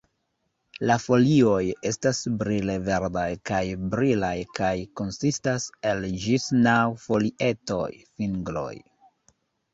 La 0.91 0.93
folioj 1.01 1.59
estas 1.89 2.21
brile 2.39 2.77
verdaj 2.87 3.25
kaj 3.51 3.59
brilaj 3.91 4.33
kaj 4.61 4.71
konsistas 5.01 5.69
el 5.93 6.09
ĝis 6.25 6.49
naŭ 6.65 6.81
folietoj 7.07 7.85
(fingroj). 8.09 8.69